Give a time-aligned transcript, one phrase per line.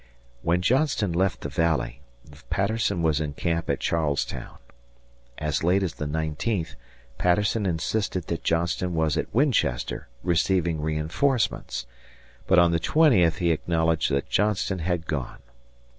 [0.41, 2.01] When Johnston left the Valley,
[2.49, 4.57] Patterson was in camp at Charles Town.
[5.37, 6.73] As late as the nineteenth
[7.19, 11.85] Patterson insisted that Johnston was at Winchester receiving reinforcements;
[12.47, 15.37] but on the twentieth he acknowledged that Johnston had gone.